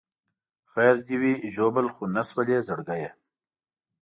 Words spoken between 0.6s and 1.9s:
خیر دې وي ژوبل